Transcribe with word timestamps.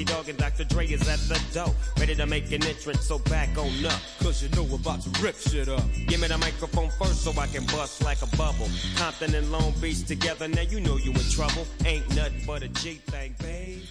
Snoop 0.00 0.08
Doggy 0.08 0.16
Dogg 0.16 0.28
and 0.28 0.38
Dr. 0.38 0.64
Dre 0.64 0.86
is 0.86 1.08
at 1.08 1.18
the 1.28 1.40
door. 1.52 1.74
Ready 1.98 2.14
to 2.14 2.26
make 2.26 2.50
an 2.52 2.64
entrance, 2.64 3.06
so 3.06 3.18
back 3.18 3.56
on 3.58 3.84
up. 3.84 4.00
Cause 4.22 4.42
you 4.42 4.48
know 4.50 4.62
we're 4.62 4.76
about 4.76 5.02
to 5.02 5.10
rip 5.22 5.36
shit 5.36 5.68
up. 5.68 5.82
Give 6.06 6.20
me 6.20 6.28
the 6.28 6.38
microphone 6.38 6.90
first 6.98 7.22
so 7.22 7.32
I 7.38 7.46
can 7.46 7.64
bust 7.66 8.02
like 8.02 8.22
a 8.22 8.36
bubble. 8.36 8.68
Compton 8.96 9.34
and 9.34 9.50
Long 9.52 9.72
Beach 9.80 10.04
together, 10.06 10.48
now 10.48 10.62
you 10.62 10.80
know 10.80 10.96
you 10.96 11.12
in 11.12 11.28
trouble. 11.30 11.66
Ain't 11.84 12.08
nothing 12.14 12.42
but 12.46 12.62
a 12.62 12.68
G 12.68 13.00
thing, 13.12 13.34
baby. 13.40 13.82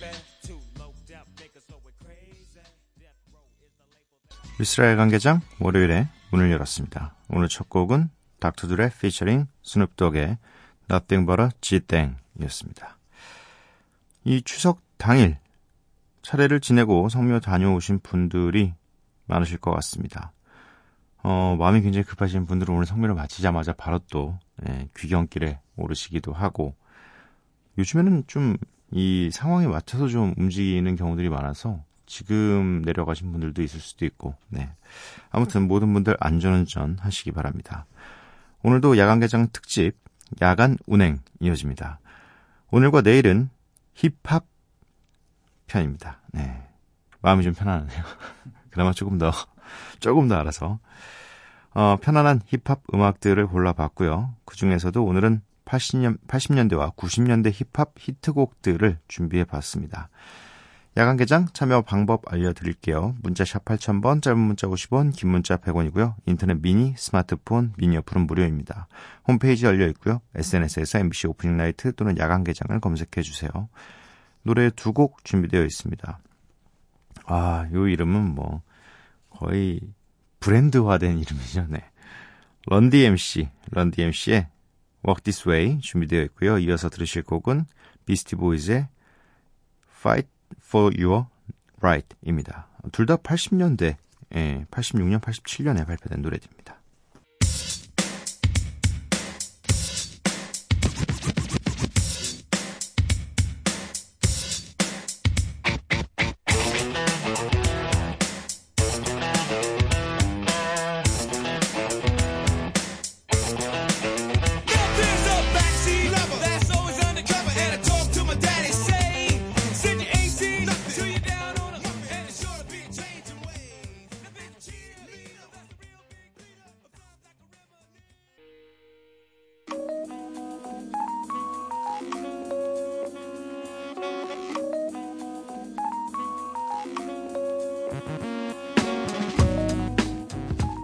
Too 0.43 0.59
low 0.79 0.93
down, 1.07 1.25
niggas 1.37 1.65
so 1.69 1.75
we're 1.83 1.93
crazy. 2.01 2.63
Death 2.97 3.19
Row 3.31 3.45
is 3.61 3.73
the 3.77 3.85
label. 3.93 4.61
이스라엘 4.61 4.97
관계장 4.97 5.41
월요일에 5.59 6.07
문을 6.31 6.51
열었습니다. 6.51 7.13
오늘 7.29 7.49
첫 7.49 7.69
곡은 7.69 8.09
닥터들의 8.39 8.91
피처링 8.99 9.47
스눕독의 9.63 10.37
Nothing 10.89 11.27
But 11.27 11.41
a 11.41 11.49
G-Thing이었습니다. 11.61 12.97
이 14.25 14.41
추석 14.41 14.81
당일 14.97 15.37
차례를 16.29 16.59
지내고 16.59 17.09
성묘 17.09 17.39
다녀오신 17.39 17.99
분들이 17.99 18.73
많으실 19.25 19.57
것 19.57 19.71
같습니다. 19.71 20.31
어, 21.23 21.55
마음이 21.59 21.81
굉장히 21.81 22.05
급하신 22.05 22.45
분들은 22.45 22.73
오늘 22.73 22.85
성묘를 22.85 23.15
마치자마자 23.15 23.73
바로 23.73 23.99
또 24.11 24.37
예, 24.67 24.87
귀경길에 24.95 25.59
오르시기도 25.75 26.33
하고 26.33 26.75
요즘에는 27.77 28.23
좀 28.27 28.57
이 28.91 29.29
상황에 29.31 29.67
맞춰서 29.67 30.07
좀 30.07 30.33
움직이는 30.37 30.95
경우들이 30.95 31.29
많아서 31.29 31.83
지금 32.05 32.81
내려가신 32.83 33.31
분들도 33.31 33.61
있을 33.61 33.79
수도 33.79 34.05
있고 34.05 34.35
네. 34.47 34.69
아무튼 35.29 35.67
모든 35.67 35.93
분들 35.93 36.17
안전운전 36.19 36.97
하시기 36.99 37.31
바랍니다. 37.31 37.85
오늘도 38.63 38.97
야간 38.97 39.19
개장 39.19 39.47
특집 39.53 39.93
야간 40.41 40.77
운행 40.87 41.19
이어집니다. 41.39 41.99
오늘과 42.71 43.01
내일은 43.01 43.49
힙합 43.93 44.45
편입니다. 45.69 46.19
네. 46.33 46.67
마음이 47.21 47.43
좀 47.43 47.53
편안하네요. 47.53 48.03
그나마 48.69 48.91
조금 48.91 49.17
더, 49.17 49.31
조금 49.99 50.27
더 50.27 50.35
알아서. 50.35 50.79
어, 51.71 51.97
편안한 52.01 52.41
힙합 52.47 52.81
음악들을 52.93 53.47
골라봤고요. 53.47 54.35
그 54.45 54.55
중에서도 54.55 55.03
오늘은 55.03 55.41
80년, 55.65 56.17
80년대와 56.27 56.95
90년대 56.95 57.51
힙합 57.53 57.93
히트곡들을 57.97 58.97
준비해 59.07 59.43
봤습니다. 59.43 60.09
야간 60.97 61.15
개장 61.15 61.47
참여 61.53 61.83
방법 61.83 62.23
알려드릴게요. 62.31 63.15
문자 63.21 63.45
샵 63.45 63.63
8000번, 63.63 64.23
짧은 64.23 64.37
문자 64.39 64.67
50원, 64.67 65.15
긴 65.15 65.29
문자 65.29 65.55
100원이고요. 65.57 66.15
인터넷 66.25 66.59
미니, 66.61 66.95
스마트폰, 66.97 67.73
미니 67.77 67.95
어플은 67.97 68.25
무료입니다. 68.25 68.87
홈페이지 69.27 69.65
열려 69.65 69.87
있고요. 69.89 70.19
SNS에서 70.35 70.99
MBC 70.99 71.27
오프닝 71.27 71.55
라이트 71.55 71.93
또는 71.95 72.17
야간 72.17 72.43
개장을 72.43 72.77
검색해 72.81 73.21
주세요. 73.21 73.49
노래 74.43 74.69
두 74.69 74.93
곡 74.93 75.23
준비되어 75.23 75.63
있습니다. 75.63 76.19
아, 77.25 77.67
요 77.73 77.87
이름은 77.87 78.33
뭐, 78.35 78.61
거의 79.29 79.79
브랜드화된 80.39 81.19
이름이죠. 81.19 81.67
네. 81.69 81.83
Run 82.65 83.03
DMC, 83.05 83.49
Run 83.71 84.01
DMC의 84.01 84.47
Walk 85.05 85.23
This 85.23 85.47
Way 85.47 85.79
준비되어 85.79 86.23
있고요. 86.23 86.57
이어서 86.59 86.89
들으실 86.89 87.23
곡은 87.23 87.65
비스티 88.05 88.35
보이즈의 88.35 88.87
Fight 89.99 90.29
for 90.57 90.93
Your 90.99 91.27
Right입니다. 91.79 92.67
둘 92.91 93.05
다 93.05 93.17
80년대, 93.17 93.95
예, 94.35 94.65
86년, 94.71 95.19
87년에 95.21 95.85
발표된 95.85 96.21
노래들입니다. 96.21 96.78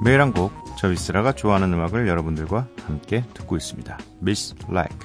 매일 0.05 0.21
한 0.21 0.33
곡, 0.33 0.51
저 0.77 0.87
위스라가 0.87 1.31
좋아하는 1.33 1.73
음악을 1.73 2.07
여러분들과 2.07 2.67
함께 2.85 3.23
듣고 3.33 3.57
있습니다. 3.57 3.97
Miss 4.21 4.53
Like. 4.69 4.99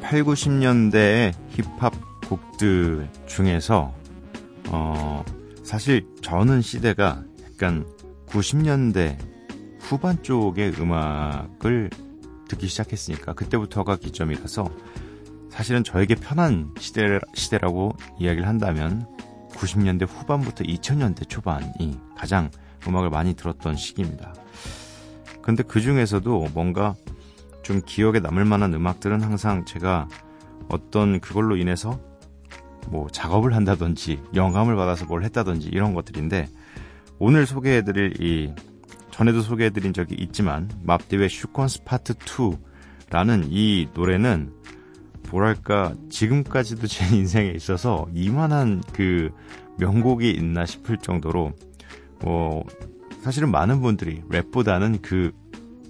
8, 0.00 0.24
90년대의 0.24 1.32
힙합 1.50 1.94
곡들 2.28 3.08
중에서, 3.26 3.94
어, 4.70 5.24
사실 5.62 6.08
저는 6.20 6.60
시대가 6.60 7.22
약간 7.44 7.86
90년대 8.26 9.16
후반 9.78 10.20
쪽의 10.24 10.72
음악을 10.80 11.90
듣기 12.48 12.66
시작했으니까 12.66 13.34
그때부터가 13.34 13.94
기점이라서 13.94 14.68
사실은 15.50 15.84
저에게 15.84 16.14
편한 16.14 16.74
시대, 16.78 17.18
시대라고 17.34 17.96
이야기를 18.18 18.46
한다면 18.46 19.06
90년대 19.50 20.08
후반부터 20.08 20.64
2000년대 20.64 21.28
초반이 21.28 21.98
가장 22.16 22.50
음악을 22.86 23.10
많이 23.10 23.34
들었던 23.34 23.76
시기입니다. 23.76 24.34
근데 25.42 25.62
그 25.62 25.80
중에서도 25.80 26.48
뭔가 26.54 26.94
좀 27.62 27.80
기억에 27.84 28.20
남을 28.20 28.44
만한 28.44 28.72
음악들은 28.74 29.22
항상 29.22 29.64
제가 29.64 30.08
어떤 30.68 31.20
그걸로 31.20 31.56
인해서 31.56 31.98
뭐 32.88 33.08
작업을 33.08 33.54
한다든지 33.54 34.20
영감을 34.34 34.76
받아서 34.76 35.04
뭘 35.06 35.24
했다든지 35.24 35.68
이런 35.68 35.94
것들인데 35.94 36.48
오늘 37.18 37.46
소개해드릴 37.46 38.22
이 38.22 38.54
전에도 39.10 39.40
소개해드린 39.40 39.92
적이 39.92 40.14
있지만 40.16 40.70
맙딥의 40.84 41.28
Shook 41.28 41.58
Ones 41.58 41.82
Part 41.84 42.14
2라는 42.14 43.48
이 43.50 43.88
노래는 43.94 44.52
뭐랄까 45.30 45.94
지금까지도 46.10 46.86
제 46.88 47.04
인생에 47.14 47.50
있어서 47.50 48.06
이만한 48.14 48.82
그 48.92 49.30
명곡이 49.78 50.30
있나 50.30 50.66
싶을 50.66 50.98
정도로 50.98 51.52
뭐 52.20 52.64
사실은 53.22 53.50
많은 53.50 53.80
분들이 53.80 54.22
랩보다는 54.30 55.02
그 55.02 55.32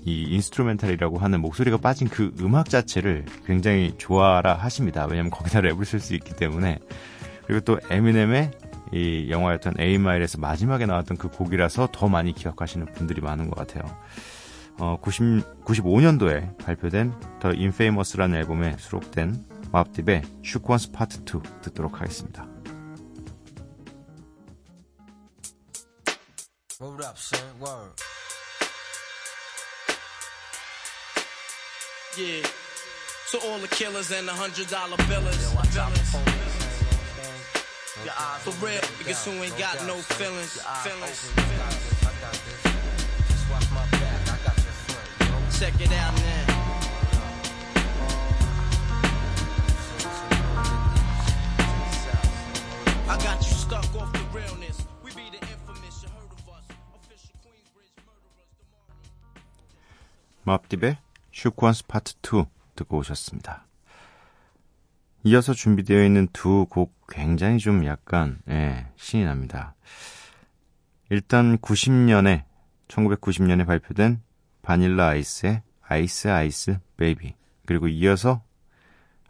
이 0.08 0.22
instrumental이라고 0.30 1.18
하는 1.18 1.40
목소리가 1.42 1.76
빠진 1.76 2.08
그 2.08 2.32
음악 2.40 2.70
자체를 2.70 3.26
굉장히 3.44 3.94
좋아라 3.98 4.54
하십니다. 4.54 5.04
왜냐면 5.04 5.30
거기다 5.30 5.60
랩을 5.60 5.84
쓸 5.84 6.00
수 6.00 6.14
있기 6.14 6.34
때문에 6.34 6.78
그리고 7.46 7.60
또 7.60 7.78
에미넴의 7.90 8.50
이 8.92 9.26
영화였던 9.28 9.74
8 9.78 9.85
Mile에서 9.85 10.38
마지막에 10.38 10.86
나왔던 10.86 11.18
그 11.18 11.28
곡이라서 11.28 11.90
더 11.92 12.08
많이 12.08 12.32
기억하시는 12.32 12.86
분들이 12.94 13.20
많은 13.20 13.50
것 13.50 13.56
같아요. 13.56 13.84
어, 14.78 14.96
90, 15.00 15.64
95년도에 15.64 16.56
발표된 16.58 17.12
The 17.40 17.52
Infamous라는 17.52 18.38
앨범에 18.38 18.76
수록된 18.78 19.44
맙딥의 19.72 20.22
Shook 20.44 20.71
Ones 20.71 20.92
Part 20.92 21.18
2 21.24 21.42
듣도록 21.62 22.00
하겠습니다. 22.00 22.46
Word 26.80 27.04
up, 27.04 27.18
son. 27.18 27.42
Word. 27.60 27.90
Yeah. 32.16 32.46
To 33.32 33.38
all 33.38 33.58
the 33.58 33.68
killers 33.68 34.12
and 34.12 34.28
the 34.28 34.32
hundred 34.32 34.70
dollar 34.70 34.96
billers. 35.10 35.38
For 38.44 38.52
real, 38.64 38.80
niggas 39.02 39.24
who 39.24 39.42
ain't 39.42 39.58
got 39.58 39.84
no 39.86 39.96
feelings. 39.96 40.62
Feelings. 40.82 41.87
Check 45.58 45.74
it 45.80 45.92
out 45.92 46.14
now. 46.14 46.48
Murderers. 53.08 53.48
맙딥의 60.44 60.96
슈퀀스 61.32 61.86
파트 61.86 62.14
2 62.22 62.44
듣고 62.76 62.98
오셨습니다. 62.98 63.66
이어서 65.24 65.52
준비되어 65.52 66.04
있는 66.04 66.28
두 66.32 66.66
곡 66.70 66.94
굉장히 67.08 67.58
좀 67.58 67.84
약간 67.84 68.38
예, 68.48 68.86
신이 68.96 69.24
납니다. 69.24 69.74
일단 71.10 71.58
90년에 71.58 72.44
1990년에 72.88 73.66
발표된 73.66 74.22
바닐라 74.68 75.08
아이스의 75.08 75.62
Ice 75.80 76.28
Ice 76.28 76.78
Baby 76.98 77.32
그리고 77.64 77.88
이어서 77.88 78.42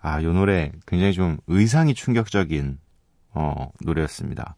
아, 0.00 0.20
요 0.25 0.32
노래 0.32 0.73
굉장히 0.85 1.12
좀 1.12 1.38
의상이 1.46 1.94
충격적인 1.94 2.81
어, 3.35 3.70
노래였습니다. 3.81 4.56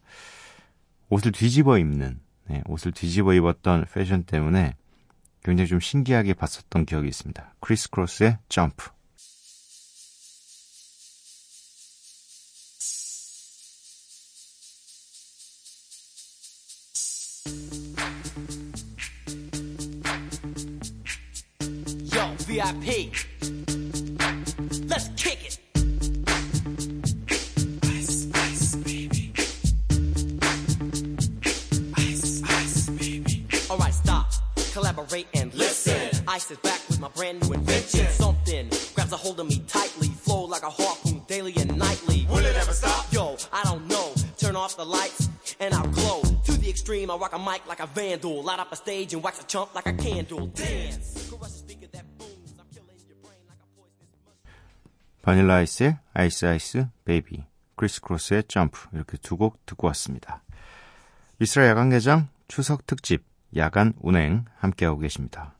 옷을 1.09 1.33
뒤집어 1.33 1.77
입는 1.77 2.19
네, 2.47 2.63
옷을 2.65 2.93
뒤집어 2.93 3.35
입었던 3.35 3.85
패션 3.93 4.23
때문에 4.23 4.75
굉장히 5.43 5.67
좀 5.67 5.79
신기하게 5.79 6.33
봤었던 6.33 6.85
기억이 6.87 7.07
있습니다. 7.07 7.53
크리스 7.59 7.91
크로스의 7.91 8.39
점프. 8.49 8.89
Collaborate 34.91 35.27
and 35.35 35.53
listen. 35.53 36.25
Ice 36.27 36.51
is 36.51 36.57
back 36.57 36.81
with 36.89 36.99
my 36.99 37.07
brand 37.15 37.41
new 37.41 37.53
invention. 37.53 38.05
Something 38.07 38.69
grabs 38.93 39.13
a 39.13 39.17
hold 39.17 39.39
of 39.39 39.47
me 39.47 39.63
tightly. 39.67 40.07
Flow 40.09 40.43
like 40.43 40.63
a 40.63 40.69
harpoon 40.69 41.21
daily 41.27 41.53
and 41.57 41.77
nightly. 41.77 42.27
Will 42.29 42.43
it 42.45 42.55
ever 42.57 42.73
stop? 42.73 43.05
Yo, 43.13 43.37
I 43.53 43.63
don't 43.63 43.87
know. 43.87 44.11
Turn 44.37 44.57
off 44.57 44.75
the 44.75 44.85
lights 44.85 45.29
and 45.61 45.73
I'll 45.73 45.87
glow. 45.87 46.21
To 46.43 46.51
the 46.51 46.69
extreme, 46.69 47.09
I 47.09 47.15
rock 47.15 47.33
a 47.33 47.39
mic 47.39 47.65
like 47.69 47.79
a 47.79 47.87
vandal. 47.87 48.43
Light 48.43 48.59
up 48.59 48.73
a 48.73 48.75
stage 48.75 49.13
and 49.13 49.23
wax 49.23 49.39
a 49.39 49.45
chump 49.45 49.73
like 49.75 49.87
a 49.87 49.93
candle. 49.93 50.47
Dance. 50.47 51.29
바닐라 55.21 55.57
아이스의 55.57 55.99
아이스 56.15 56.45
아이스 56.45 56.87
베이비, 57.05 57.43
크리스 57.75 58.01
크로스의 58.01 58.43
점프 58.47 58.89
이렇게 58.91 59.17
두 59.17 59.37
곡 59.37 59.63
듣고 59.67 59.85
왔습니다. 59.87 60.41
미쓰라 61.37 61.67
야간개장 61.67 62.27
추석 62.47 62.87
특집 62.87 63.23
야간 63.55 63.93
운행 63.99 64.45
함께하고 64.57 64.99
계십니다. 64.99 65.53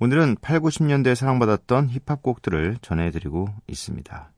오늘은 0.00 0.36
8, 0.40 0.60
90년대에 0.60 1.14
사랑받았던 1.14 1.90
힙합 1.90 2.22
곡들을 2.22 2.78
전해드리고 2.82 3.48
있습니다. 3.66 4.30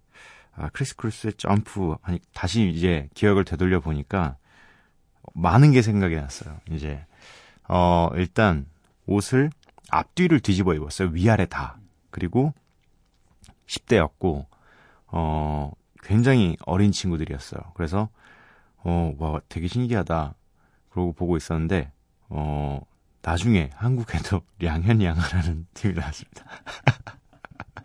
아, 0.57 0.69
크리스 0.71 0.97
크루스의 0.97 1.35
점프, 1.37 1.97
아니, 2.03 2.19
다시 2.33 2.69
이제 2.69 3.09
기억을 3.15 3.45
되돌려 3.45 3.81
보니까 3.81 4.37
많은 5.35 5.73
게 5.73 5.83
생각이 5.83 6.17
났어요. 6.17 6.59
이제, 6.71 7.05
어, 7.69 8.11
일단 8.15 8.67
옷을 9.07 9.51
앞뒤를 9.91 10.41
뒤집어 10.41 10.75
입었어요. 10.75 11.11
위아래 11.13 11.47
다. 11.47 11.79
그리고 12.11 12.55
10대였고, 13.67 14.47
어, 15.09 15.73
굉장히 16.03 16.57
어린 16.65 16.93
친구들이었어요. 16.93 17.73
그래서, 17.75 18.09
어, 18.79 19.15
와, 19.19 19.41
되게 19.49 19.69
신기하다. 19.69 20.35
그러고 20.91 21.13
보고 21.13 21.37
있었는데, 21.37 21.93
어, 22.31 22.81
나중에 23.23 23.71
한국에도 23.75 24.43
량현양아라는 24.61 25.67
팀이 25.75 25.95
나왔습니다. 25.95 26.45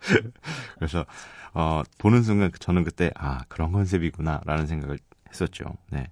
그래서, 0.76 1.04
어, 1.52 1.82
보는 1.98 2.22
순간 2.22 2.50
저는 2.58 2.84
그때, 2.84 3.10
아, 3.14 3.44
그런 3.48 3.72
컨셉이구나, 3.72 4.40
라는 4.44 4.66
생각을 4.66 4.98
했었죠. 5.28 5.76
네. 5.90 6.10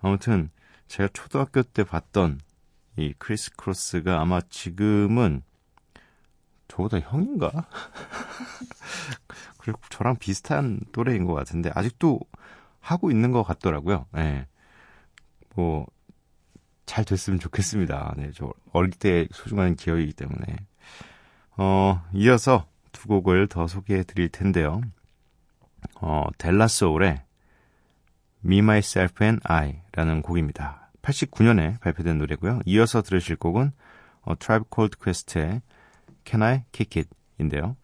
아무튼, 0.00 0.50
제가 0.88 1.08
초등학교 1.12 1.62
때 1.62 1.84
봤던 1.84 2.40
이 2.96 3.14
크리스 3.18 3.50
크로스가 3.56 4.20
아마 4.20 4.40
지금은 4.40 5.42
저보다 6.68 7.00
형인가? 7.00 7.50
그리고 9.58 9.80
저랑 9.90 10.16
비슷한 10.16 10.80
또래인 10.92 11.26
것 11.26 11.34
같은데, 11.34 11.70
아직도 11.74 12.20
하고 12.80 13.10
있는 13.10 13.30
것 13.30 13.42
같더라고요. 13.42 14.06
네. 14.12 14.46
뭐, 15.54 15.86
잘 16.90 17.04
됐으면 17.04 17.38
좋겠습니다. 17.38 18.14
네, 18.16 18.32
저 18.34 18.52
어릴 18.72 18.90
때 18.90 19.28
소중한 19.30 19.76
기억이기 19.76 20.12
때문에. 20.12 20.56
어, 21.56 22.02
이어서 22.12 22.66
두 22.90 23.06
곡을 23.06 23.46
더 23.46 23.68
소개해 23.68 24.02
드릴 24.02 24.28
텐데요. 24.28 24.80
어, 26.00 26.26
델라 26.36 26.66
소울의 26.66 27.22
Me, 28.44 28.58
Myself 28.58 29.22
and 29.22 29.40
I라는 29.44 30.22
곡입니다. 30.22 30.90
89년에 31.02 31.78
발표된 31.78 32.18
노래고요. 32.18 32.58
이어서 32.66 33.02
들으실 33.02 33.36
곡은 33.36 33.70
어, 34.22 34.34
Tribe 34.36 34.66
Called 34.74 34.98
Quest의 35.00 35.62
Can 36.24 36.42
I 36.42 36.64
Kick 36.72 37.02
It? 37.02 37.10
인데요. 37.38 37.76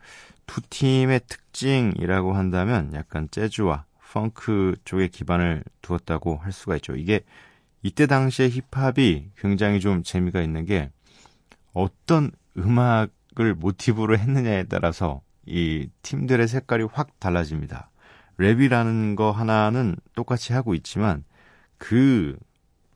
두 0.47 0.61
팀의 0.63 1.21
특징이라고 1.29 2.35
한다면 2.35 2.93
약간 2.93 3.29
재즈와 3.31 3.85
펑크 4.13 4.79
쪽에 4.85 5.07
기반을 5.07 5.63
두었다고 5.81 6.39
할 6.39 6.51
수가 6.51 6.75
있죠. 6.77 6.97
이게 6.97 7.21
이때 7.83 8.07
당시에 8.07 8.49
힙합이 8.49 9.31
굉장히 9.37 9.81
좀 9.81 10.03
재미가 10.03 10.43
있는 10.43 10.65
게 10.65 10.91
어떤 11.73 12.31
음악을 12.57 13.55
모티브로 13.55 14.19
했느냐에 14.19 14.65
따라서 14.65 15.23
이 15.45 15.89
팀들의 16.03 16.49
색깔이 16.49 16.85
확 16.93 17.19
달라집니다. 17.21 17.91
랩이라는 18.39 19.17
거 19.17 19.31
하나는 19.31 19.97
똑같이 20.15 20.53
하고 20.53 20.75
있지만 20.75 21.25
그 21.79 22.37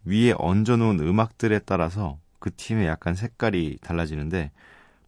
위에 0.04 0.34
얹어놓은 0.36 1.00
음악들에 1.00 1.60
따라서 1.60 2.18
그 2.38 2.50
팀의 2.54 2.86
약간 2.86 3.14
색깔이 3.14 3.78
달라지는데 3.82 4.50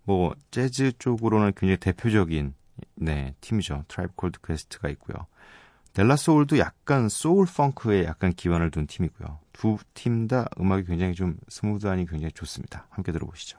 뭐 0.04 0.34
재즈 0.50 0.92
쪽으로는 0.98 1.52
굉장히 1.56 1.78
대표적인 1.78 2.54
네 2.96 3.34
팀이죠. 3.40 3.84
Tribe 3.88 4.12
Called 4.14 4.40
Quest가 4.42 4.88
있고요. 4.90 5.26
De 5.92 6.04
La 6.04 6.16
Soul도 6.16 6.58
약간 6.58 7.08
소울 7.08 7.46
펑크에 7.46 8.04
약간 8.04 8.32
기반을 8.32 8.70
둔 8.70 8.86
팀이고요. 8.86 9.40
두 9.52 9.78
팀 9.94 10.26
다 10.28 10.46
음악이 10.58 10.84
굉장히 10.84 11.14
좀 11.14 11.36
smooth하니 11.48 12.06
굉장히 12.06 12.32
좋습니다. 12.32 12.86
함께 12.90 13.12
들어보시죠. 13.12 13.58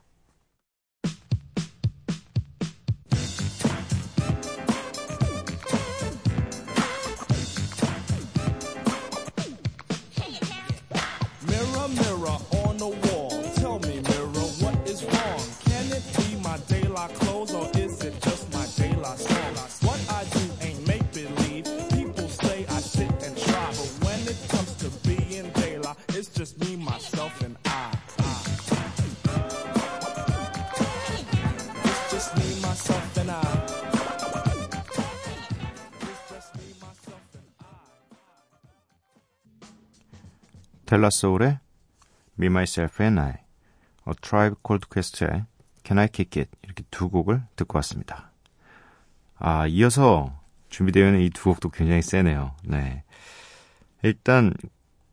De 41.03 41.06
La 41.06 41.09
Soul의 41.09 41.59
Me, 42.39 42.47
Myself 42.47 43.03
and 43.03 43.19
I, 43.19 43.33
A 44.07 44.13
Tribe 44.21 44.55
Called 44.65 44.87
Quest의 44.89 45.45
Can 45.83 45.99
I 45.99 46.07
Kick 46.07 46.41
It 46.41 46.49
이렇게 46.63 46.83
두 46.91 47.09
곡을 47.09 47.43
듣고 47.57 47.77
왔습니다. 47.77 48.31
아 49.37 49.67
이어서 49.67 50.39
준비되어 50.69 51.07
있는 51.07 51.19
이 51.21 51.29
두 51.29 51.49
곡도 51.49 51.71
굉장히 51.71 52.01
세네요. 52.01 52.55
네, 52.63 53.03
일단 54.01 54.53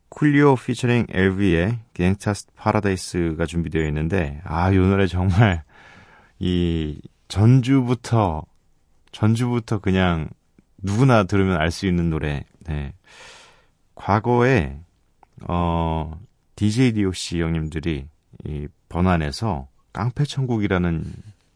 Coolio 0.07 0.55
피처링 0.55 1.07
LV의 1.09 1.79
Gangsta's 1.93 2.47
Paradise가 2.55 3.45
준비되어 3.45 3.85
있는데 3.87 4.39
아 4.45 4.71
이 4.71 4.77
노래 4.77 5.07
정말 5.07 5.63
이 6.39 7.01
전주부터 7.27 8.45
전주부터 9.11 9.79
그냥 9.79 10.29
누구나 10.77 11.23
들으면 11.23 11.57
알 11.57 11.69
수 11.69 11.85
있는 11.85 12.09
노래. 12.09 12.45
네. 12.65 12.93
과거에 13.95 14.79
어, 15.47 16.19
DJ 16.55 16.93
DOC 16.93 17.41
형님들이 17.41 18.07
이 18.45 18.67
번안에서 18.89 19.67
깡패 19.93 20.23
천국이라는 20.23 21.03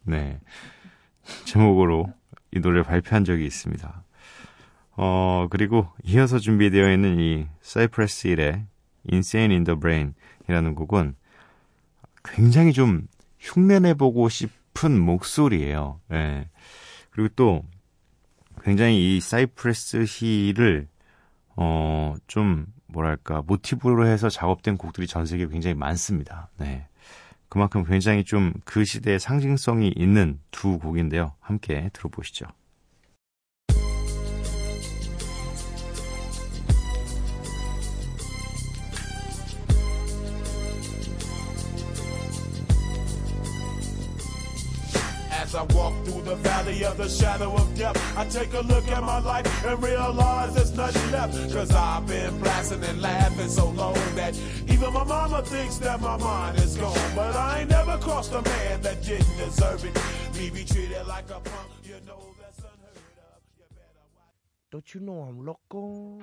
네. 0.03 0.39
제목으로 1.45 2.11
이 2.51 2.59
노래를 2.59 2.83
발표한 2.83 3.25
적이 3.25 3.45
있습니다. 3.45 4.03
어, 4.97 5.47
그리고 5.49 5.87
이어서 6.03 6.39
준비되어 6.39 6.91
있는 6.91 7.19
이 7.19 7.47
사이프레스 7.61 8.29
1의 8.29 8.65
Insane 9.11 9.53
in 9.53 9.63
the 9.63 9.79
Brain 9.79 10.13
이라는 10.47 10.75
곡은 10.75 11.15
굉장히 12.23 12.73
좀 12.73 13.07
흉내내보고 13.39 14.29
싶은 14.29 14.99
목소리예요. 14.99 15.99
예. 16.11 16.49
그리고 17.11 17.29
또 17.35 17.63
굉장히 18.63 19.17
이 19.17 19.19
사이프레스 19.19 20.05
힐을 20.07 20.87
어, 21.55 22.15
좀 22.27 22.65
뭐랄까 22.95 23.43
모티브로 23.45 24.07
해서 24.07 24.29
작업된 24.29 24.77
곡들이 24.77 25.05
전 25.05 25.25
세계에 25.25 25.47
굉장히 25.47 25.75
많습니다. 25.75 26.49
네. 26.57 26.87
그만큼 27.49 27.83
굉장히 27.83 28.23
좀 28.23 28.53
그 28.63 28.85
시대의 28.85 29.19
상징성이 29.19 29.93
있는 29.95 30.39
두 30.51 30.79
곡인데요. 30.79 31.33
함께 31.39 31.89
들어보시죠. 31.93 32.45
I 45.55 45.63
walk 45.73 45.93
through 46.03 46.23
the 46.23 46.35
valley 46.35 46.83
of 46.83 46.97
the 46.97 47.07
shadow 47.07 47.53
of 47.53 47.73
death, 47.77 47.95
I 48.17 48.25
take 48.25 48.53
a 48.53 48.61
look 48.61 48.87
at 48.89 49.01
my 49.01 49.19
life 49.19 49.47
and 49.65 49.81
realize 49.81 50.53
there's 50.53 50.75
nothing 50.75 51.11
left. 51.11 51.53
Cause 51.53 51.71
I've 51.71 52.05
been 52.07 52.37
blasting 52.39 52.83
and 52.83 53.01
laughing 53.01 53.47
so 53.47 53.69
long 53.69 53.93
that 54.15 54.37
even 54.67 54.91
my 54.93 55.03
mama 55.03 55.41
thinks 55.43 55.77
that 55.77 56.01
my 56.01 56.17
mind 56.17 56.57
is 56.57 56.75
gone. 56.75 56.97
But 57.15 57.35
I 57.35 57.61
ain't 57.61 57.69
never 57.69 57.97
crossed 57.99 58.33
a 58.33 58.41
man 58.41 58.81
that 58.81 59.01
didn't 59.03 59.37
deserve 59.37 59.85
it. 59.85 59.95
Me 60.37 60.49
be 60.49 60.65
treated 60.65 61.07
like 61.07 61.29
a 61.29 61.39
punk, 61.39 61.69
you 61.83 61.95
know 62.05 62.19
that's 62.41 62.59
unheard 62.59 62.97
of. 62.97 63.41
You 63.57 63.65
better 63.71 64.05
watch. 64.13 64.71
Don't 64.71 64.93
you 64.93 64.99
know 64.99 65.21
I'm 65.21 65.45
loco? 65.45 66.21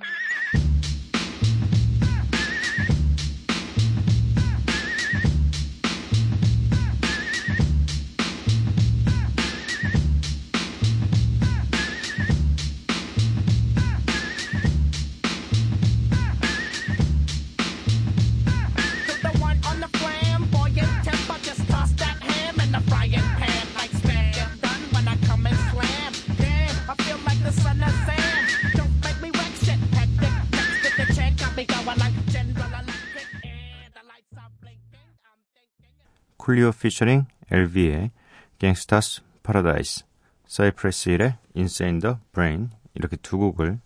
Coolio 36.53 36.71
피처링 36.73 37.25
LV의 37.51 38.11
Gangsta's 38.59 39.23
Paradise, 39.43 40.05
Cypress 40.45 41.11
Hill의 41.13 41.39
Insane 41.57 41.90
in 41.90 42.01
the 42.01 42.17
Brain 42.33 42.69
이렇게 42.93 43.17
두 43.17 43.39
곡을 43.39 43.81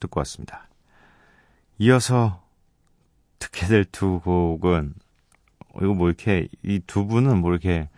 듣고 0.00 0.20
왔습니다. 0.20 0.68
이어서 1.78 2.42
듣게 3.38 3.66
될 3.68 3.86
두 3.86 4.20
곡은 4.20 4.92
이거 5.76 5.94
뭐 5.94 6.08
이렇게 6.08 6.48
이 6.62 6.80
두 6.80 7.06
분은 7.06 7.38
뭐 7.40 7.52
이렇게 7.52 7.88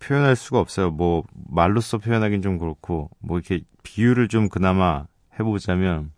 표현할 0.00 0.34
수가 0.34 0.58
없어요. 0.58 0.90
뭐 0.90 1.22
말로써 1.32 1.98
표현하긴 1.98 2.42
좀 2.42 2.58
그렇고 2.58 3.10
뭐 3.20 3.38
이렇게 3.38 3.60
비유를 3.84 4.26
좀 4.26 4.48
그나마 4.48 5.06
해보자면 5.38 6.10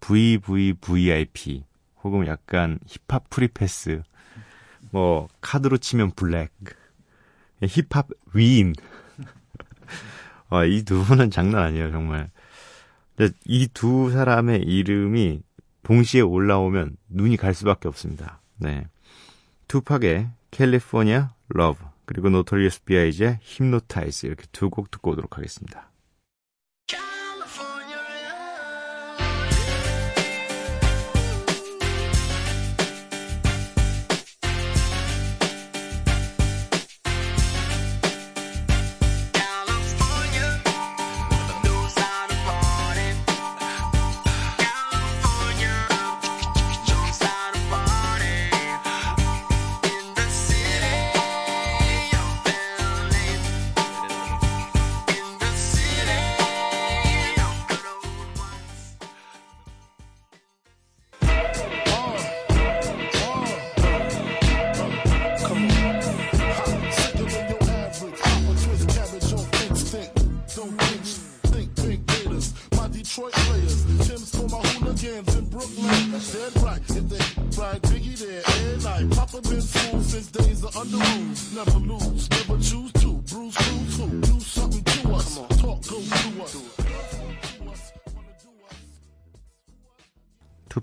VVVIP 0.00 1.64
혹은 2.02 2.26
약간 2.26 2.78
힙합 2.86 3.28
free 3.28 3.65
pass 3.65 4.02
뭐 4.90 5.28
카드로 5.40 5.78
치면 5.78 6.12
블랙 6.12 6.50
힙합 7.62 8.08
위인. 8.34 8.72
아, 10.48 10.64
이 10.66 10.79
두 10.79 11.04
분은 11.04 11.30
장난 11.30 11.62
아니에요 11.64 11.90
정말. 11.92 12.30
이 13.44 13.66
두 13.66 14.10
사람의 14.10 14.62
이름이 14.62 15.42
동시에 15.82 16.20
올라오면 16.22 16.96
눈이 17.08 17.36
갈 17.36 17.52
수밖에 17.54 17.88
없습니다. 17.88 18.40
네. 18.56 18.86
2Pac의 19.68 20.28
California 20.50 21.34
Love 21.48 21.84
그리고 22.04 22.28
Notorious 22.28 22.84
B.I.G.의 22.84 23.38
Hypnotize 23.40 24.26
이렇게 24.26 24.44
두 24.52 24.68
곡 24.70 24.90
듣고 24.90 25.12
오도록 25.12 25.36
하겠습니다 25.38 25.89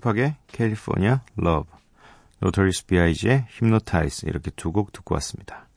2Pac의 0.08 0.36
California 0.46 1.22
Love, 1.36 1.70
Notorious 2.40 2.86
B.I.G.의 2.86 3.46
Hypnotize 3.50 4.26
이렇게 4.26 4.50
두 4.52 4.72
곡 4.72 4.92
듣고 4.92 5.14
왔습니다. 5.16 5.68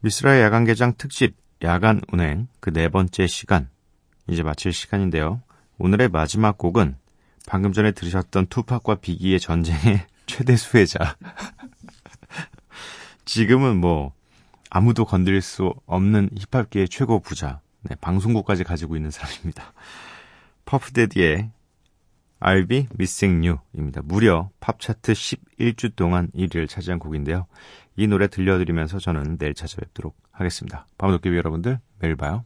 미쓰라의 0.00 0.42
야간 0.42 0.64
개장 0.64 0.94
특집 0.96 1.36
야간 1.62 2.00
운행 2.12 2.46
그 2.60 2.70
네 2.70 2.88
번째 2.88 3.26
시간 3.26 3.68
이제 4.28 4.42
마칠 4.42 4.72
시간인데요. 4.72 5.42
오늘의 5.78 6.08
마지막 6.08 6.56
곡은 6.56 6.96
방금 7.48 7.72
전에 7.72 7.90
들으셨던 7.92 8.46
2Pac과 8.46 8.96
Biggie의 8.96 9.40
전쟁의 9.40 10.06
최대 10.26 10.54
수혜자. 10.56 11.16
지금은 13.24 13.80
뭐 13.80 14.12
아무도 14.70 15.04
건드릴 15.04 15.40
수 15.42 15.74
없는 15.86 16.30
힙합계의 16.52 16.88
최고 16.88 17.18
부자, 17.20 17.60
네, 17.82 17.96
방송국까지 18.00 18.64
가지고 18.64 18.96
있는 18.96 19.10
사람입니다. 19.10 19.72
퍼프데디의 20.66 21.50
Be 22.66 22.86
missing 22.94 23.46
you입니다. 23.46 24.02
무려 24.04 24.50
팝 24.60 24.80
차트 24.80 25.12
11주 25.12 25.96
동안 25.96 26.30
1위를 26.34 26.68
차지한 26.68 26.98
곡인데요. 26.98 27.46
이 27.96 28.06
노래 28.06 28.28
들려드리면서 28.28 28.98
저는 28.98 29.38
내일 29.38 29.54
찾아뵙도록 29.54 30.16
하겠습니다. 30.30 30.86
밤도깨비 30.98 31.36
여러분들 31.36 31.80
매일 31.98 32.16
봐요. 32.16 32.44